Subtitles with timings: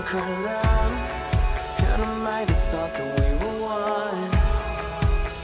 [0.00, 0.92] some kind of love
[1.78, 4.30] Kinda made us thought that we were one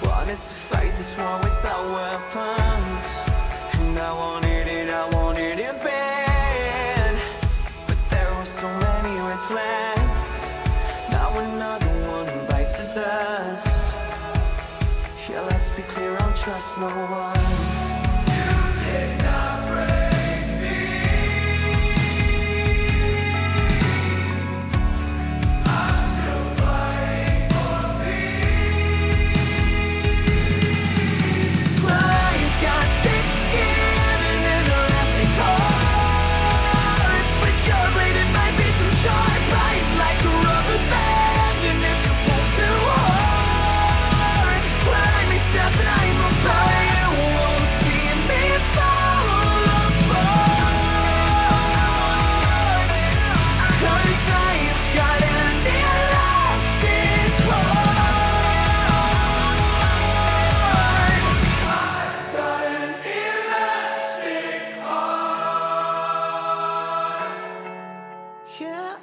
[0.05, 3.09] Wanted to fight this war without weapons.
[3.81, 7.21] And I wanted it, I wanted it bad
[7.87, 10.55] But there were so many red flags.
[11.11, 13.95] Now another one bites the dust.
[15.29, 17.76] Yeah, let's be clear, I don't trust no one.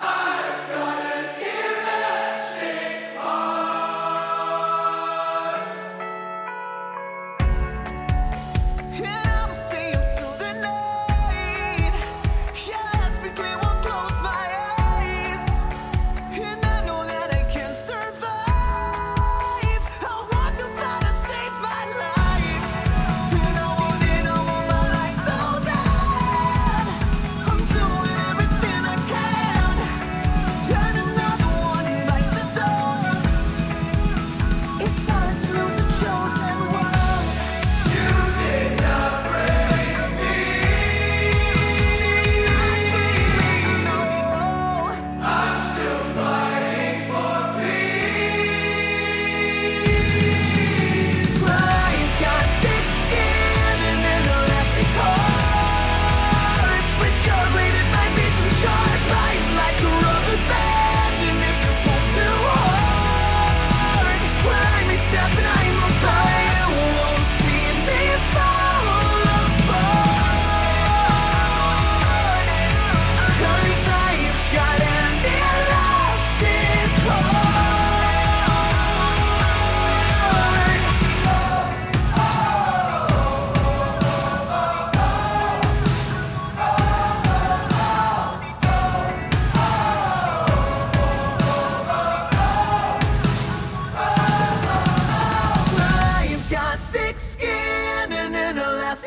[0.01, 0.22] I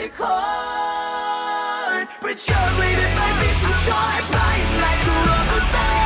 [0.07, 2.09] it hard.
[2.21, 2.73] But you're
[3.05, 4.23] it might be too short.
[4.31, 6.06] Blind like a rubber band.